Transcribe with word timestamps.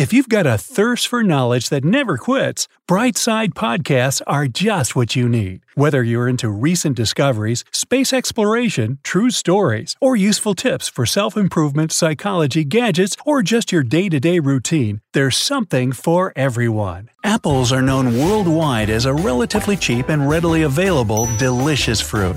If 0.00 0.14
you've 0.14 0.30
got 0.30 0.46
a 0.46 0.56
thirst 0.56 1.08
for 1.08 1.22
knowledge 1.22 1.68
that 1.68 1.84
never 1.84 2.16
quits, 2.16 2.68
Brightside 2.88 3.50
Podcasts 3.52 4.22
are 4.26 4.46
just 4.46 4.96
what 4.96 5.14
you 5.14 5.28
need. 5.28 5.60
Whether 5.80 6.02
you're 6.02 6.28
into 6.28 6.50
recent 6.50 6.94
discoveries, 6.94 7.64
space 7.72 8.12
exploration, 8.12 8.98
true 9.02 9.30
stories, 9.30 9.96
or 9.98 10.14
useful 10.14 10.54
tips 10.54 10.90
for 10.90 11.06
self 11.06 11.38
improvement, 11.38 11.90
psychology, 11.90 12.64
gadgets, 12.64 13.16
or 13.24 13.40
just 13.40 13.72
your 13.72 13.82
day 13.82 14.10
to 14.10 14.20
day 14.20 14.40
routine, 14.40 15.00
there's 15.14 15.38
something 15.38 15.92
for 15.92 16.34
everyone. 16.36 17.08
Apples 17.24 17.72
are 17.72 17.80
known 17.80 18.18
worldwide 18.18 18.90
as 18.90 19.06
a 19.06 19.14
relatively 19.14 19.74
cheap 19.74 20.10
and 20.10 20.28
readily 20.28 20.64
available, 20.64 21.30
delicious 21.38 21.98
fruit. 21.98 22.36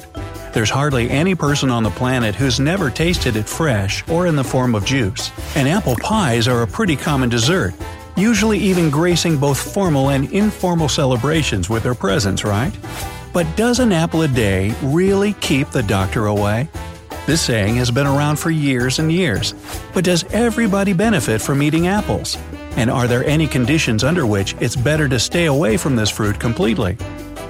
There's 0.54 0.70
hardly 0.70 1.10
any 1.10 1.36
person 1.36 1.70
on 1.70 1.84
the 1.84 1.90
planet 1.90 2.36
who's 2.36 2.62
never 2.62 2.90
tasted 2.90 3.36
it 3.36 3.50
fresh 3.50 4.08
or 4.08 4.26
in 4.26 4.38
the 4.38 4.44
form 4.46 4.74
of 4.74 4.86
juice. 4.86 5.32
And 5.58 5.68
apple 5.68 5.98
pies 5.98 6.48
are 6.48 6.62
a 6.62 6.68
pretty 6.68 6.96
common 6.96 7.28
dessert, 7.28 7.74
usually 8.16 8.60
even 8.60 8.90
gracing 8.90 9.38
both 9.38 9.74
formal 9.74 10.12
and 10.12 10.32
informal 10.32 10.88
celebrations 10.88 11.70
with 11.70 11.84
their 11.84 11.94
presence, 11.94 12.46
right? 12.46 12.74
But 13.34 13.48
does 13.58 13.80
an 13.80 13.92
apple 13.92 14.22
a 14.22 14.28
day 14.28 14.76
really 14.84 15.34
keep 15.34 15.70
the 15.70 15.82
doctor 15.82 16.28
away? 16.28 16.70
This 17.26 17.42
saying 17.42 17.76
has 17.78 17.90
been 17.90 18.06
around 18.06 18.38
for 18.38 18.52
years 18.52 19.00
and 19.00 19.12
years. 19.12 19.56
But 19.92 20.04
does 20.04 20.24
everybody 20.26 20.94
benefit 20.94 21.42
from 21.42 21.64
eating 21.64 21.88
apples? 21.88 22.38
And 22.78 22.92
are 22.92 23.08
there 23.08 23.26
any 23.26 23.48
conditions 23.48 24.04
under 24.04 24.28
which 24.28 24.56
it's 24.60 24.76
better 24.76 25.10
to 25.10 25.20
stay 25.20 25.46
away 25.46 25.78
from 25.78 25.96
this 25.96 26.12
fruit 26.12 26.40
completely? 26.40 26.96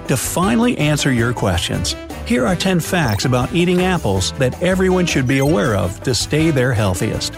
To 0.08 0.16
finally 0.16 0.78
answer 0.78 1.12
your 1.12 1.34
questions, 1.34 1.95
here 2.25 2.47
are 2.47 2.56
10 2.56 2.80
facts 2.80 3.25
about 3.25 3.53
eating 3.53 3.81
apples 3.81 4.31
that 4.34 4.62
everyone 4.62 5.06
should 5.06 5.28
be 5.28 5.40
aware 5.40 5.75
of 5.75 6.02
to 6.03 6.16
stay 6.16 6.50
their 6.50 6.72
healthiest. 6.72 7.38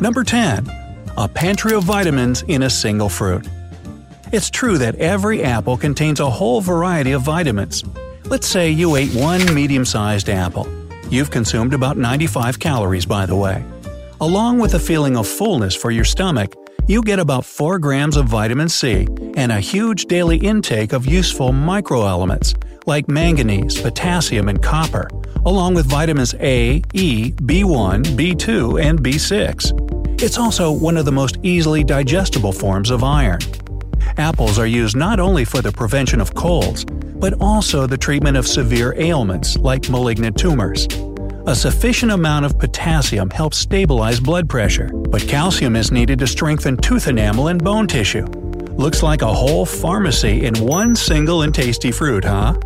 Number 0.00 0.24
10. 0.24 0.68
A 1.16 1.26
pantry 1.26 1.74
of 1.74 1.84
vitamins 1.84 2.42
in 2.48 2.64
a 2.64 2.70
single 2.70 3.08
fruit. 3.08 3.48
It's 4.30 4.50
true 4.50 4.76
that 4.76 4.96
every 4.96 5.42
apple 5.42 5.78
contains 5.78 6.20
a 6.20 6.28
whole 6.28 6.60
variety 6.60 7.12
of 7.12 7.22
vitamins. 7.22 7.82
Let's 8.26 8.46
say 8.46 8.70
you 8.70 8.96
ate 8.96 9.14
one 9.14 9.54
medium 9.54 9.86
sized 9.86 10.28
apple. 10.28 10.68
You've 11.08 11.30
consumed 11.30 11.72
about 11.72 11.96
95 11.96 12.58
calories, 12.58 13.06
by 13.06 13.24
the 13.24 13.36
way. 13.36 13.64
Along 14.20 14.58
with 14.58 14.74
a 14.74 14.78
feeling 14.78 15.16
of 15.16 15.26
fullness 15.26 15.74
for 15.74 15.90
your 15.90 16.04
stomach, 16.04 16.54
you 16.86 17.02
get 17.02 17.18
about 17.18 17.46
4 17.46 17.78
grams 17.78 18.18
of 18.18 18.26
vitamin 18.26 18.68
C 18.68 19.06
and 19.34 19.50
a 19.50 19.60
huge 19.60 20.04
daily 20.06 20.36
intake 20.36 20.92
of 20.92 21.06
useful 21.06 21.50
microelements 21.50 22.54
like 22.86 23.08
manganese, 23.08 23.80
potassium, 23.80 24.48
and 24.48 24.62
copper, 24.62 25.08
along 25.46 25.74
with 25.74 25.86
vitamins 25.86 26.34
A, 26.34 26.82
E, 26.92 27.32
B1, 27.32 28.04
B2, 28.16 28.82
and 28.82 28.98
B6. 29.00 30.22
It's 30.22 30.36
also 30.36 30.70
one 30.70 30.96
of 30.98 31.04
the 31.04 31.12
most 31.12 31.38
easily 31.42 31.84
digestible 31.84 32.52
forms 32.52 32.90
of 32.90 33.04
iron. 33.04 33.40
Apples 34.18 34.58
are 34.58 34.66
used 34.66 34.96
not 34.96 35.20
only 35.20 35.44
for 35.44 35.62
the 35.62 35.70
prevention 35.70 36.20
of 36.20 36.34
colds, 36.34 36.84
but 36.84 37.34
also 37.40 37.86
the 37.86 37.96
treatment 37.96 38.36
of 38.36 38.48
severe 38.48 38.92
ailments 38.98 39.56
like 39.56 39.88
malignant 39.88 40.36
tumors. 40.36 40.88
A 41.46 41.54
sufficient 41.54 42.10
amount 42.10 42.44
of 42.44 42.58
potassium 42.58 43.30
helps 43.30 43.58
stabilize 43.58 44.18
blood 44.18 44.48
pressure, 44.48 44.88
but 44.92 45.22
calcium 45.22 45.76
is 45.76 45.92
needed 45.92 46.18
to 46.18 46.26
strengthen 46.26 46.76
tooth 46.76 47.06
enamel 47.06 47.46
and 47.46 47.62
bone 47.62 47.86
tissue. 47.86 48.26
Looks 48.76 49.04
like 49.04 49.22
a 49.22 49.32
whole 49.32 49.64
pharmacy 49.64 50.46
in 50.46 50.54
one 50.56 50.96
single 50.96 51.42
and 51.42 51.54
tasty 51.54 51.92
fruit, 51.92 52.24
huh? 52.24 52.58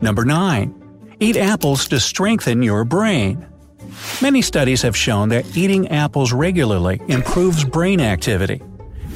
Number 0.00 0.24
9. 0.24 1.16
Eat 1.18 1.36
apples 1.36 1.88
to 1.88 1.98
strengthen 1.98 2.62
your 2.62 2.84
brain. 2.84 3.44
Many 4.22 4.42
studies 4.42 4.82
have 4.82 4.96
shown 4.96 5.28
that 5.30 5.56
eating 5.56 5.88
apples 5.88 6.32
regularly 6.32 7.00
improves 7.08 7.64
brain 7.64 8.00
activity. 8.00 8.62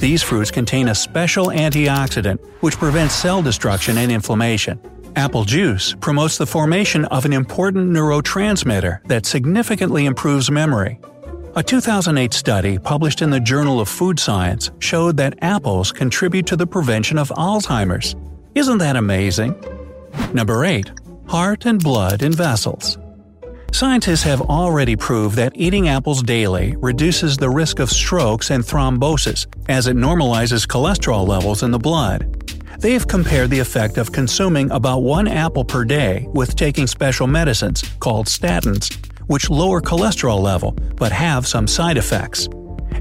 These 0.02 0.24
fruits 0.24 0.50
contain 0.50 0.88
a 0.88 0.96
special 0.96 1.46
antioxidant 1.46 2.44
which 2.58 2.76
prevents 2.76 3.14
cell 3.14 3.40
destruction 3.40 3.98
and 3.98 4.10
inflammation. 4.10 4.80
Apple 5.14 5.44
juice 5.44 5.94
promotes 6.00 6.36
the 6.36 6.44
formation 6.44 7.04
of 7.04 7.24
an 7.24 7.32
important 7.32 7.88
neurotransmitter 7.88 9.06
that 9.06 9.26
significantly 9.26 10.06
improves 10.06 10.50
memory. 10.50 10.98
A 11.54 11.62
2008 11.62 12.34
study 12.34 12.78
published 12.78 13.22
in 13.22 13.30
the 13.30 13.38
Journal 13.38 13.78
of 13.78 13.88
Food 13.88 14.18
Science 14.18 14.72
showed 14.80 15.16
that 15.18 15.38
apples 15.40 15.92
contribute 15.92 16.46
to 16.46 16.56
the 16.56 16.66
prevention 16.66 17.16
of 17.16 17.28
Alzheimer's. 17.36 18.16
Isn't 18.56 18.78
that 18.78 18.96
amazing? 18.96 19.54
Number 20.34 20.64
8. 20.64 20.90
Heart 21.28 21.66
and 21.66 21.80
blood 21.80 22.24
in 22.24 22.32
vessels. 22.32 22.98
Scientists 23.74 24.22
have 24.22 24.42
already 24.42 24.94
proved 24.94 25.34
that 25.36 25.52
eating 25.54 25.88
apples 25.88 26.22
daily 26.22 26.76
reduces 26.76 27.38
the 27.38 27.48
risk 27.48 27.78
of 27.78 27.88
strokes 27.88 28.50
and 28.50 28.62
thrombosis 28.62 29.46
as 29.70 29.86
it 29.86 29.96
normalizes 29.96 30.66
cholesterol 30.66 31.26
levels 31.26 31.62
in 31.62 31.70
the 31.70 31.78
blood. 31.78 32.28
They 32.80 32.92
have 32.92 33.08
compared 33.08 33.48
the 33.48 33.60
effect 33.60 33.96
of 33.96 34.12
consuming 34.12 34.70
about 34.72 34.98
one 34.98 35.26
apple 35.26 35.64
per 35.64 35.86
day 35.86 36.28
with 36.34 36.54
taking 36.54 36.86
special 36.86 37.26
medicines, 37.26 37.82
called 37.98 38.26
statins, 38.26 38.94
which 39.26 39.48
lower 39.48 39.80
cholesterol 39.80 40.40
level 40.40 40.72
but 40.96 41.10
have 41.10 41.46
some 41.46 41.66
side 41.66 41.96
effects. 41.96 42.48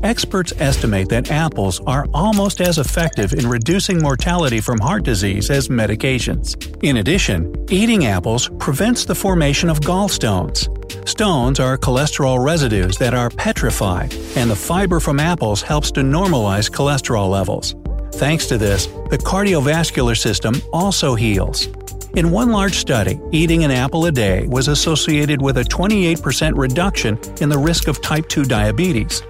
Experts 0.03 0.51
estimate 0.57 1.09
that 1.09 1.29
apples 1.29 1.79
are 1.85 2.07
almost 2.11 2.59
as 2.59 2.79
effective 2.79 3.33
in 3.33 3.47
reducing 3.47 4.01
mortality 4.01 4.59
from 4.59 4.79
heart 4.79 5.03
disease 5.03 5.51
as 5.51 5.67
medications. 5.67 6.55
In 6.83 6.97
addition, 6.97 7.53
eating 7.69 8.05
apples 8.07 8.49
prevents 8.57 9.05
the 9.05 9.13
formation 9.13 9.69
of 9.69 9.79
gallstones. 9.81 10.67
Stones 11.07 11.59
are 11.59 11.77
cholesterol 11.77 12.43
residues 12.43 12.97
that 12.97 13.13
are 13.13 13.29
petrified, 13.29 14.11
and 14.35 14.49
the 14.49 14.55
fiber 14.55 14.99
from 14.99 15.19
apples 15.19 15.61
helps 15.61 15.91
to 15.91 16.01
normalize 16.01 16.69
cholesterol 16.69 17.29
levels. 17.29 17.75
Thanks 18.15 18.47
to 18.47 18.57
this, 18.57 18.87
the 19.11 19.19
cardiovascular 19.19 20.17
system 20.17 20.55
also 20.73 21.13
heals. 21.13 21.67
In 22.15 22.31
one 22.31 22.51
large 22.51 22.75
study, 22.75 23.19
eating 23.31 23.63
an 23.63 23.71
apple 23.71 24.07
a 24.07 24.11
day 24.11 24.47
was 24.47 24.67
associated 24.67 25.41
with 25.41 25.57
a 25.57 25.63
28% 25.63 26.57
reduction 26.57 27.19
in 27.39 27.49
the 27.49 27.57
risk 27.57 27.87
of 27.87 28.01
type 28.01 28.27
2 28.27 28.43
diabetes. 28.43 29.21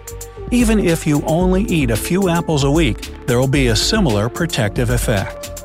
Even 0.53 0.79
if 0.79 1.07
you 1.07 1.21
only 1.27 1.63
eat 1.63 1.91
a 1.91 1.95
few 1.95 2.27
apples 2.27 2.65
a 2.65 2.71
week, 2.71 3.09
there 3.25 3.39
will 3.39 3.47
be 3.47 3.67
a 3.67 3.75
similar 3.75 4.27
protective 4.27 4.89
effect. 4.89 5.63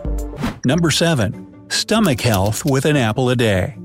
Number 0.64 0.92
7. 0.92 1.68
Stomach 1.68 2.20
health 2.20 2.64
with 2.64 2.84
an 2.84 2.96
apple 2.96 3.30
a 3.30 3.34
day. 3.34 3.76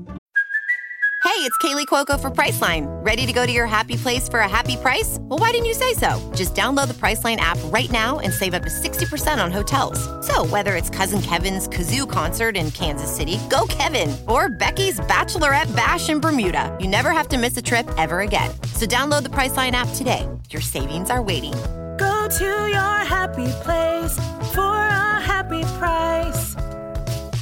Hey, 1.24 1.48
it's 1.48 1.58
Kaley 1.58 1.86
Cuoco 1.86 2.20
for 2.20 2.30
Priceline. 2.30 2.86
Ready 3.04 3.26
to 3.26 3.32
go 3.32 3.46
to 3.46 3.50
your 3.50 3.66
happy 3.66 3.96
place 3.96 4.28
for 4.28 4.40
a 4.40 4.48
happy 4.48 4.76
price? 4.76 5.18
Well, 5.22 5.38
why 5.38 5.50
didn't 5.50 5.66
you 5.66 5.74
say 5.74 5.94
so? 5.94 6.20
Just 6.36 6.54
download 6.54 6.88
the 6.88 6.94
Priceline 6.94 7.36
app 7.36 7.58
right 7.66 7.90
now 7.90 8.20
and 8.20 8.32
save 8.32 8.54
up 8.54 8.62
to 8.62 8.68
60% 8.68 9.42
on 9.42 9.50
hotels. 9.50 9.98
So, 10.26 10.44
whether 10.46 10.76
it's 10.76 10.90
Cousin 10.90 11.22
Kevin's 11.22 11.68
Kazoo 11.68 12.08
concert 12.08 12.56
in 12.56 12.70
Kansas 12.70 13.10
City, 13.10 13.38
go 13.50 13.66
Kevin, 13.68 14.14
or 14.28 14.50
Becky's 14.50 15.00
Bachelorette 15.00 15.74
Bash 15.74 16.10
in 16.10 16.20
Bermuda, 16.20 16.76
you 16.80 16.86
never 16.86 17.10
have 17.12 17.28
to 17.28 17.38
miss 17.38 17.56
a 17.56 17.62
trip 17.62 17.88
ever 17.98 18.20
again. 18.20 18.50
So, 18.82 18.88
download 18.88 19.22
the 19.22 19.28
Priceline 19.28 19.70
app 19.70 19.86
today. 19.94 20.28
Your 20.50 20.60
savings 20.60 21.08
are 21.08 21.22
waiting. 21.22 21.52
Go 22.00 22.16
to 22.38 22.66
your 22.68 22.98
happy 23.06 23.46
place 23.62 24.12
for 24.50 24.60
a 24.60 25.20
happy 25.22 25.62
price. 25.78 26.56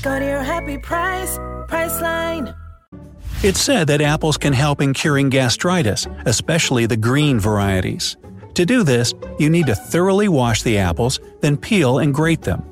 Go 0.03 0.19
to 0.19 0.25
your 0.27 0.43
happy 0.43 0.77
price, 0.77 1.39
Priceline. 1.67 2.55
It's 3.43 3.59
said 3.59 3.87
that 3.87 4.03
apples 4.03 4.37
can 4.37 4.53
help 4.53 4.83
in 4.83 4.93
curing 4.93 5.31
gastritis, 5.31 6.07
especially 6.27 6.85
the 6.85 6.99
green 6.99 7.41
varieties. 7.41 8.19
To 8.53 8.67
do 8.67 8.83
this, 8.83 9.15
you 9.39 9.49
need 9.49 9.65
to 9.69 9.75
thoroughly 9.75 10.29
wash 10.29 10.63
the 10.63 10.77
apples, 10.77 11.21
then 11.41 11.57
peel 11.57 12.01
and 12.01 12.13
grate 12.13 12.43
them. 12.43 12.63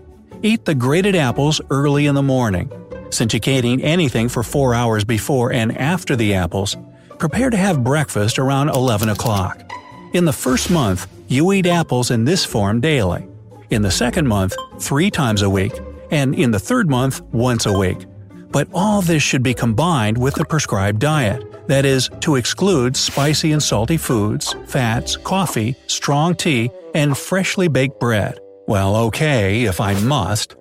Eat 0.43 0.67
the 0.67 0.75
grated 0.75 1.17
apples 1.17 1.59
early 1.71 2.05
in 2.05 2.15
the 2.15 2.23
morning. 2.23 2.71
Since 3.09 3.33
you 3.33 3.41
can't 3.41 3.65
eat 3.65 3.81
anything 3.83 4.29
for 4.29 4.43
4 4.43 4.75
hours 4.75 5.07
before 5.07 5.55
and 5.55 5.75
after 5.79 6.17
the 6.17 6.35
apples, 6.35 6.77
prepare 7.19 7.51
to 7.51 7.57
have 7.57 7.85
breakfast 7.85 8.39
around 8.39 8.69
11 8.71 9.09
o'clock. 9.09 9.71
In 10.13 10.25
the 10.25 10.33
first 10.33 10.71
month, 10.71 11.07
you 11.27 11.53
eat 11.53 11.67
apples 11.67 12.11
in 12.11 12.25
this 12.25 12.45
form 12.45 12.81
daily. 12.81 13.27
In 13.71 13.83
the 13.83 13.91
second 13.91 14.27
month, 14.27 14.57
three 14.81 15.11
times 15.11 15.43
a 15.43 15.51
week, 15.51 15.73
and 16.11 16.35
in 16.35 16.51
the 16.51 16.59
third 16.59 16.89
month, 16.89 17.21
once 17.33 17.67
a 17.67 17.79
week. 17.79 18.07
But 18.51 18.69
all 18.73 19.03
this 19.03 19.23
should 19.23 19.43
be 19.43 19.53
combined 19.53 20.17
with 20.17 20.35
the 20.35 20.45
prescribed 20.45 21.01
diet. 21.01 21.45
That 21.69 21.85
is, 21.85 22.09
to 22.21 22.37
exclude 22.37 22.97
spicy 22.97 23.53
and 23.53 23.63
salty 23.63 23.99
foods, 23.99 24.55
fats, 24.67 25.17
coffee, 25.19 25.77
strong 25.87 26.35
tea, 26.35 26.71
and 26.95 27.17
freshly 27.17 27.69
baked 27.69 28.01
bread. 28.01 28.39
Well, 28.67 28.97
okay, 28.97 29.65
if 29.65 29.81
I 29.81 30.01
must. 30.01 30.57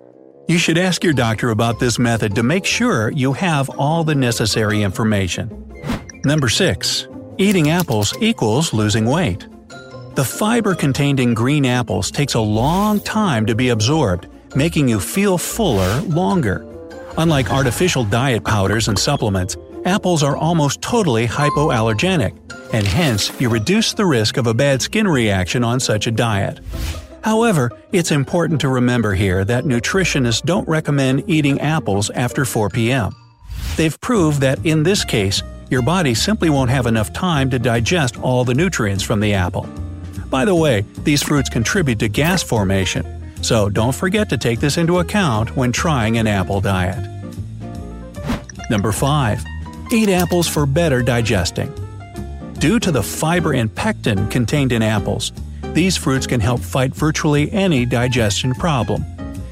You 0.48 0.58
should 0.58 0.78
ask 0.78 1.02
your 1.02 1.14
doctor 1.14 1.50
about 1.50 1.78
this 1.78 1.98
method 1.98 2.34
to 2.34 2.42
make 2.42 2.66
sure 2.66 3.10
you 3.10 3.32
have 3.34 3.70
all 3.78 4.04
the 4.04 4.14
necessary 4.14 4.82
information. 4.82 5.64
Number 6.24 6.48
6. 6.48 7.06
Eating 7.38 7.70
apples 7.70 8.12
equals 8.20 8.72
losing 8.72 9.06
weight. 9.06 9.46
The 10.16 10.24
fiber 10.24 10.74
contained 10.74 11.20
in 11.20 11.32
green 11.32 11.64
apples 11.64 12.10
takes 12.10 12.34
a 12.34 12.40
long 12.40 12.98
time 13.00 13.46
to 13.46 13.54
be 13.54 13.68
absorbed, 13.68 14.26
making 14.56 14.88
you 14.88 14.98
feel 14.98 15.38
fuller 15.38 16.00
longer. 16.02 16.66
Unlike 17.16 17.52
artificial 17.52 18.02
diet 18.02 18.44
powders 18.44 18.88
and 18.88 18.98
supplements, 18.98 19.56
apples 19.84 20.24
are 20.24 20.36
almost 20.36 20.82
totally 20.82 21.28
hypoallergenic, 21.28 22.36
and 22.72 22.84
hence 22.84 23.30
you 23.40 23.48
reduce 23.48 23.92
the 23.92 24.06
risk 24.06 24.36
of 24.36 24.48
a 24.48 24.54
bad 24.54 24.82
skin 24.82 25.06
reaction 25.06 25.62
on 25.62 25.78
such 25.78 26.08
a 26.08 26.10
diet. 26.10 26.58
However, 27.22 27.70
it's 27.92 28.10
important 28.10 28.60
to 28.62 28.68
remember 28.68 29.14
here 29.14 29.44
that 29.44 29.64
nutritionists 29.64 30.42
don't 30.42 30.68
recommend 30.68 31.30
eating 31.30 31.60
apples 31.60 32.10
after 32.10 32.44
4 32.44 32.70
p.m. 32.70 33.12
They've 33.76 34.00
proved 34.00 34.40
that 34.40 34.64
in 34.66 34.82
this 34.82 35.04
case, 35.04 35.42
your 35.70 35.82
body 35.82 36.14
simply 36.14 36.50
won't 36.50 36.70
have 36.70 36.86
enough 36.86 37.12
time 37.12 37.50
to 37.50 37.58
digest 37.58 38.18
all 38.20 38.44
the 38.44 38.54
nutrients 38.54 39.04
from 39.04 39.20
the 39.20 39.34
apple. 39.34 39.68
By 40.30 40.44
the 40.44 40.54
way, 40.54 40.84
these 41.04 41.22
fruits 41.22 41.48
contribute 41.48 41.98
to 42.00 42.08
gas 42.08 42.42
formation, 42.42 43.34
so 43.42 43.68
don't 43.68 43.94
forget 43.94 44.28
to 44.30 44.38
take 44.38 44.60
this 44.60 44.76
into 44.76 44.98
account 44.98 45.56
when 45.56 45.72
trying 45.72 46.18
an 46.18 46.26
apple 46.26 46.60
diet. 46.60 46.98
Number 48.70 48.92
5. 48.92 49.44
Eat 49.90 50.08
apples 50.10 50.46
for 50.46 50.66
better 50.66 51.02
digesting. 51.02 51.72
Due 52.58 52.78
to 52.80 52.90
the 52.90 53.02
fiber 53.02 53.54
and 53.54 53.74
pectin 53.74 54.28
contained 54.28 54.72
in 54.72 54.82
apples, 54.82 55.32
these 55.72 55.96
fruits 55.96 56.26
can 56.26 56.40
help 56.40 56.60
fight 56.60 56.94
virtually 56.94 57.50
any 57.52 57.86
digestion 57.86 58.52
problem. 58.54 59.04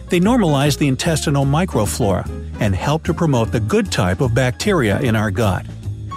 They 0.08 0.20
normalize 0.20 0.76
the 0.76 0.88
intestinal 0.88 1.44
microflora 1.44 2.28
and 2.60 2.74
help 2.74 3.04
to 3.04 3.14
promote 3.14 3.52
the 3.52 3.60
good 3.60 3.90
type 3.90 4.20
of 4.20 4.34
bacteria 4.34 5.00
in 5.00 5.16
our 5.16 5.30
gut. 5.30 5.66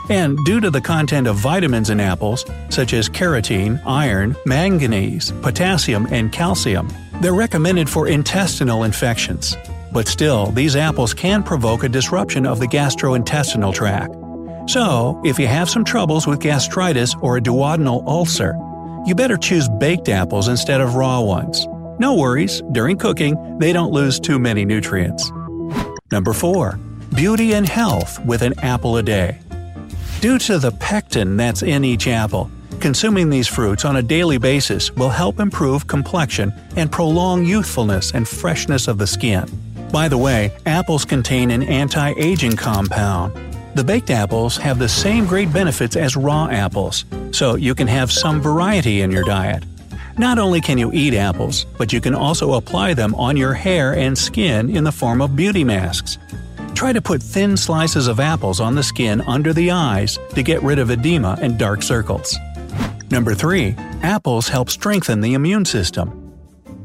And 0.09 0.37
due 0.43 0.59
to 0.59 0.71
the 0.71 0.81
content 0.81 1.27
of 1.27 1.35
vitamins 1.35 1.91
in 1.91 1.99
apples, 1.99 2.43
such 2.69 2.93
as 2.93 3.07
carotene, 3.07 3.81
iron, 3.85 4.35
manganese, 4.45 5.31
potassium, 5.43 6.07
and 6.11 6.31
calcium, 6.31 6.89
they're 7.21 7.33
recommended 7.33 7.87
for 7.87 8.07
intestinal 8.07 8.83
infections. 8.83 9.55
But 9.91 10.07
still, 10.07 10.47
these 10.47 10.75
apples 10.75 11.13
can 11.13 11.43
provoke 11.43 11.83
a 11.83 11.89
disruption 11.89 12.45
of 12.45 12.59
the 12.59 12.67
gastrointestinal 12.67 13.73
tract. 13.73 14.15
So, 14.69 15.21
if 15.25 15.39
you 15.39 15.47
have 15.47 15.69
some 15.69 15.83
troubles 15.83 16.27
with 16.27 16.39
gastritis 16.39 17.15
or 17.21 17.37
a 17.37 17.41
duodenal 17.41 18.05
ulcer, 18.07 18.55
you 19.05 19.15
better 19.15 19.37
choose 19.37 19.69
baked 19.79 20.09
apples 20.09 20.47
instead 20.47 20.81
of 20.81 20.95
raw 20.95 21.21
ones. 21.21 21.67
No 21.99 22.15
worries, 22.15 22.61
during 22.71 22.97
cooking, 22.97 23.57
they 23.59 23.73
don't 23.73 23.91
lose 23.91 24.19
too 24.19 24.39
many 24.39 24.65
nutrients. 24.65 25.31
Number 26.11 26.33
4. 26.33 26.79
Beauty 27.15 27.53
and 27.53 27.67
health 27.67 28.23
with 28.25 28.41
an 28.41 28.53
apple 28.59 28.97
a 28.97 29.03
day. 29.03 29.39
Due 30.21 30.37
to 30.37 30.59
the 30.59 30.71
pectin 30.73 31.37
that's 31.37 31.63
in 31.63 31.85
each 31.85 32.05
apple, 32.05 32.51
consuming 32.81 33.29
these 33.29 33.47
fruits 33.47 33.85
on 33.85 33.95
a 33.95 34.01
daily 34.01 34.37
basis 34.37 34.91
will 34.91 35.09
help 35.09 35.39
improve 35.39 35.87
complexion 35.87 36.51
and 36.75 36.91
prolong 36.91 37.45
youthfulness 37.45 38.11
and 38.11 38.27
freshness 38.27 38.89
of 38.89 38.97
the 38.97 39.07
skin. 39.07 39.45
By 39.93 40.09
the 40.09 40.17
way, 40.17 40.51
apples 40.65 41.05
contain 41.05 41.51
an 41.51 41.63
anti 41.63 42.13
aging 42.17 42.57
compound. 42.57 43.33
The 43.75 43.83
baked 43.85 44.09
apples 44.09 44.57
have 44.57 44.77
the 44.77 44.89
same 44.89 45.25
great 45.25 45.53
benefits 45.53 45.95
as 45.95 46.17
raw 46.17 46.47
apples, 46.47 47.05
so 47.31 47.55
you 47.55 47.73
can 47.73 47.87
have 47.87 48.11
some 48.11 48.41
variety 48.41 48.99
in 48.99 49.11
your 49.11 49.23
diet. 49.23 49.63
Not 50.17 50.37
only 50.37 50.59
can 50.59 50.77
you 50.77 50.91
eat 50.91 51.13
apples, 51.13 51.65
but 51.77 51.93
you 51.93 52.01
can 52.01 52.13
also 52.13 52.55
apply 52.55 52.93
them 52.93 53.15
on 53.15 53.37
your 53.37 53.53
hair 53.53 53.95
and 53.95 54.17
skin 54.17 54.69
in 54.69 54.83
the 54.83 54.91
form 54.91 55.21
of 55.21 55.37
beauty 55.37 55.63
masks. 55.63 56.17
Try 56.79 56.93
to 56.93 57.01
put 57.01 57.21
thin 57.21 57.57
slices 57.57 58.07
of 58.07 58.21
apples 58.21 58.61
on 58.61 58.73
the 58.73 58.83
skin 58.83 59.19
under 59.27 59.51
the 59.51 59.71
eyes 59.71 60.17
to 60.33 60.41
get 60.41 60.63
rid 60.63 60.79
of 60.79 60.89
edema 60.89 61.37
and 61.41 61.59
dark 61.59 61.83
circles. 61.83 62.37
Number 63.11 63.35
3. 63.35 63.75
Apples 64.01 64.47
help 64.47 64.69
strengthen 64.69 65.19
the 65.19 65.33
immune 65.33 65.65
system. 65.65 66.33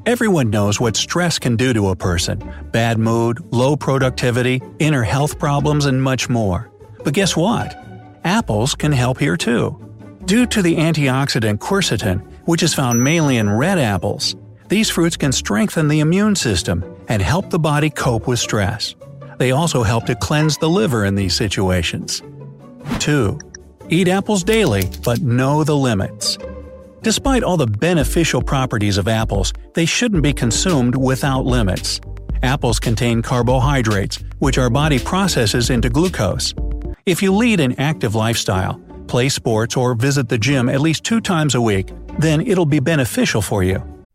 Everyone 0.04 0.50
knows 0.50 0.80
what 0.80 0.96
stress 0.96 1.38
can 1.38 1.54
do 1.54 1.72
to 1.72 1.90
a 1.90 1.94
person 1.94 2.42
bad 2.72 2.98
mood, 2.98 3.38
low 3.52 3.76
productivity, 3.76 4.60
inner 4.80 5.04
health 5.04 5.38
problems, 5.38 5.86
and 5.86 6.02
much 6.02 6.28
more. 6.28 6.72
But 7.04 7.14
guess 7.14 7.36
what? 7.36 7.76
Apples 8.24 8.74
can 8.74 8.90
help 8.90 9.20
here 9.20 9.36
too. 9.36 9.78
Due 10.24 10.46
to 10.46 10.60
the 10.60 10.74
antioxidant 10.74 11.58
quercetin, 11.58 12.20
which 12.46 12.64
is 12.64 12.74
found 12.74 13.04
mainly 13.04 13.36
in 13.36 13.48
red 13.48 13.78
apples, 13.78 14.34
these 14.66 14.90
fruits 14.90 15.16
can 15.16 15.30
strengthen 15.30 15.86
the 15.86 16.00
immune 16.00 16.34
system 16.34 16.84
and 17.06 17.22
help 17.22 17.50
the 17.50 17.60
body 17.60 17.90
cope 17.90 18.26
with 18.26 18.40
stress. 18.40 18.96
They 19.38 19.50
also 19.50 19.82
help 19.82 20.06
to 20.06 20.14
cleanse 20.14 20.58
the 20.58 20.68
liver 20.68 21.04
in 21.04 21.14
these 21.14 21.34
situations. 21.34 22.22
2. 23.00 23.38
Eat 23.88 24.08
apples 24.08 24.44
daily, 24.44 24.84
but 25.04 25.20
know 25.20 25.64
the 25.64 25.76
limits. 25.76 26.38
Despite 27.02 27.42
all 27.42 27.56
the 27.56 27.66
beneficial 27.66 28.40
properties 28.40 28.96
of 28.96 29.08
apples, 29.08 29.52
they 29.74 29.84
shouldn't 29.84 30.22
be 30.22 30.32
consumed 30.32 30.96
without 30.96 31.44
limits. 31.44 32.00
Apples 32.42 32.80
contain 32.80 33.20
carbohydrates, 33.20 34.24
which 34.38 34.58
our 34.58 34.70
body 34.70 34.98
processes 34.98 35.70
into 35.70 35.90
glucose. 35.90 36.54
If 37.04 37.22
you 37.22 37.34
lead 37.34 37.60
an 37.60 37.78
active 37.78 38.14
lifestyle, 38.14 38.80
play 39.06 39.28
sports, 39.28 39.76
or 39.76 39.94
visit 39.94 40.28
the 40.28 40.38
gym 40.38 40.68
at 40.68 40.80
least 40.80 41.04
two 41.04 41.20
times 41.20 41.54
a 41.54 41.60
week, 41.60 41.90
then 42.18 42.40
it'll 42.40 42.66
be 42.66 42.80
beneficial 42.80 43.42
for 43.42 43.62
you. 43.62 43.82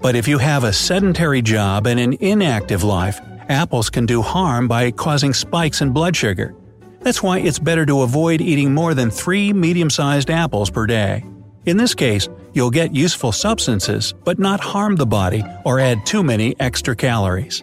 But 0.00 0.16
if 0.16 0.28
you 0.28 0.38
have 0.38 0.64
a 0.64 0.72
sedentary 0.72 1.42
job 1.42 1.86
and 1.86 1.98
an 2.00 2.14
inactive 2.14 2.82
life, 2.82 3.20
apples 3.48 3.90
can 3.90 4.06
do 4.06 4.22
harm 4.22 4.68
by 4.68 4.90
causing 4.90 5.32
spikes 5.32 5.80
in 5.80 5.92
blood 5.92 6.16
sugar. 6.16 6.54
That's 7.00 7.22
why 7.22 7.40
it's 7.40 7.58
better 7.58 7.84
to 7.86 8.02
avoid 8.02 8.40
eating 8.40 8.72
more 8.72 8.94
than 8.94 9.10
three 9.10 9.52
medium 9.52 9.90
sized 9.90 10.30
apples 10.30 10.70
per 10.70 10.86
day. 10.86 11.24
In 11.66 11.76
this 11.76 11.94
case, 11.94 12.28
you'll 12.52 12.70
get 12.70 12.94
useful 12.94 13.32
substances, 13.32 14.14
but 14.24 14.38
not 14.38 14.60
harm 14.60 14.96
the 14.96 15.06
body 15.06 15.44
or 15.64 15.80
add 15.80 16.04
too 16.06 16.22
many 16.22 16.54
extra 16.60 16.94
calories. 16.94 17.62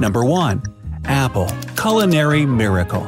Number 0.00 0.24
1. 0.24 0.62
Apple 1.06 1.48
Culinary 1.76 2.46
Miracle. 2.46 3.06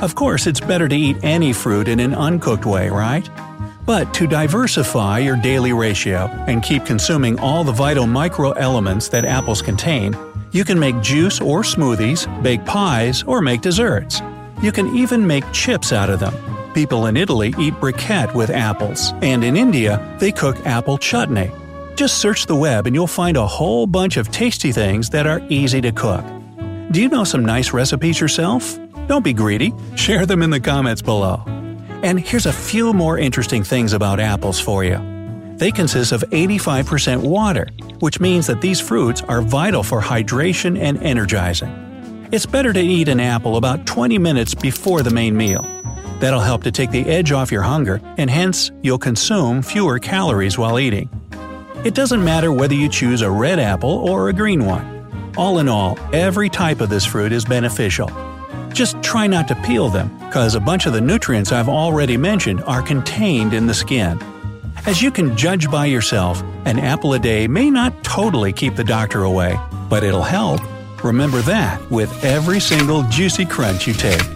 Of 0.00 0.14
course, 0.14 0.46
it's 0.46 0.60
better 0.60 0.88
to 0.88 0.96
eat 0.96 1.16
any 1.22 1.52
fruit 1.52 1.88
in 1.88 2.00
an 2.00 2.14
uncooked 2.14 2.66
way, 2.66 2.88
right? 2.90 3.28
But 3.86 4.14
to 4.14 4.26
diversify 4.26 5.18
your 5.18 5.36
daily 5.36 5.72
ratio 5.74 6.26
and 6.46 6.62
keep 6.62 6.86
consuming 6.86 7.38
all 7.38 7.64
the 7.64 7.72
vital 7.72 8.04
microelements 8.04 9.10
that 9.10 9.26
apples 9.26 9.60
contain, 9.60 10.16
you 10.52 10.64
can 10.64 10.78
make 10.78 10.98
juice 11.02 11.40
or 11.40 11.62
smoothies, 11.62 12.26
bake 12.42 12.64
pies, 12.64 13.22
or 13.24 13.42
make 13.42 13.60
desserts. 13.60 14.22
You 14.62 14.72
can 14.72 14.96
even 14.96 15.26
make 15.26 15.44
chips 15.52 15.92
out 15.92 16.08
of 16.08 16.20
them. 16.20 16.34
People 16.72 17.06
in 17.06 17.16
Italy 17.16 17.54
eat 17.58 17.74
briquette 17.74 18.34
with 18.34 18.50
apples, 18.50 19.12
and 19.20 19.44
in 19.44 19.56
India, 19.56 20.00
they 20.18 20.32
cook 20.32 20.56
apple 20.66 20.96
chutney. 20.96 21.50
Just 21.94 22.18
search 22.18 22.46
the 22.46 22.56
web 22.56 22.86
and 22.86 22.96
you'll 22.96 23.06
find 23.06 23.36
a 23.36 23.46
whole 23.46 23.86
bunch 23.86 24.16
of 24.16 24.30
tasty 24.30 24.72
things 24.72 25.10
that 25.10 25.26
are 25.26 25.42
easy 25.48 25.80
to 25.82 25.92
cook. 25.92 26.24
Do 26.90 27.00
you 27.02 27.08
know 27.08 27.24
some 27.24 27.44
nice 27.44 27.72
recipes 27.72 28.20
yourself? 28.20 28.78
Don't 29.06 29.24
be 29.24 29.32
greedy, 29.32 29.74
share 29.94 30.24
them 30.24 30.42
in 30.42 30.50
the 30.50 30.60
comments 30.60 31.02
below. 31.02 31.44
And 32.04 32.20
here's 32.20 32.44
a 32.44 32.52
few 32.52 32.92
more 32.92 33.18
interesting 33.18 33.64
things 33.64 33.94
about 33.94 34.20
apples 34.20 34.60
for 34.60 34.84
you. 34.84 34.98
They 35.56 35.70
consist 35.70 36.12
of 36.12 36.20
85% 36.20 37.22
water, 37.22 37.66
which 38.00 38.20
means 38.20 38.46
that 38.46 38.60
these 38.60 38.78
fruits 38.78 39.22
are 39.22 39.40
vital 39.40 39.82
for 39.82 40.02
hydration 40.02 40.78
and 40.78 41.02
energizing. 41.02 42.28
It's 42.30 42.44
better 42.44 42.74
to 42.74 42.80
eat 42.80 43.08
an 43.08 43.20
apple 43.20 43.56
about 43.56 43.86
20 43.86 44.18
minutes 44.18 44.54
before 44.54 45.02
the 45.02 45.14
main 45.14 45.34
meal. 45.34 45.62
That'll 46.20 46.40
help 46.40 46.62
to 46.64 46.70
take 46.70 46.90
the 46.90 47.06
edge 47.06 47.32
off 47.32 47.50
your 47.50 47.62
hunger, 47.62 48.02
and 48.18 48.28
hence, 48.28 48.70
you'll 48.82 48.98
consume 48.98 49.62
fewer 49.62 49.98
calories 49.98 50.58
while 50.58 50.78
eating. 50.78 51.08
It 51.86 51.94
doesn't 51.94 52.22
matter 52.22 52.52
whether 52.52 52.74
you 52.74 52.90
choose 52.90 53.22
a 53.22 53.30
red 53.30 53.58
apple 53.58 54.06
or 54.10 54.28
a 54.28 54.34
green 54.34 54.66
one. 54.66 55.32
All 55.38 55.58
in 55.58 55.70
all, 55.70 55.98
every 56.12 56.50
type 56.50 56.82
of 56.82 56.90
this 56.90 57.06
fruit 57.06 57.32
is 57.32 57.46
beneficial. 57.46 58.10
Just 58.74 59.00
try 59.04 59.28
not 59.28 59.46
to 59.46 59.54
peel 59.54 59.88
them, 59.88 60.10
because 60.18 60.56
a 60.56 60.60
bunch 60.60 60.86
of 60.86 60.92
the 60.92 61.00
nutrients 61.00 61.52
I've 61.52 61.68
already 61.68 62.16
mentioned 62.16 62.60
are 62.64 62.82
contained 62.82 63.54
in 63.54 63.68
the 63.68 63.72
skin. 63.72 64.20
As 64.84 65.00
you 65.00 65.12
can 65.12 65.36
judge 65.36 65.70
by 65.70 65.86
yourself, 65.86 66.42
an 66.64 66.80
apple 66.80 67.14
a 67.14 67.20
day 67.20 67.46
may 67.46 67.70
not 67.70 68.02
totally 68.02 68.52
keep 68.52 68.74
the 68.74 68.82
doctor 68.82 69.22
away, 69.22 69.56
but 69.88 70.02
it'll 70.02 70.24
help. 70.24 70.60
Remember 71.04 71.40
that 71.42 71.88
with 71.88 72.24
every 72.24 72.58
single 72.58 73.04
juicy 73.04 73.46
crunch 73.46 73.86
you 73.86 73.94
take. 73.94 74.33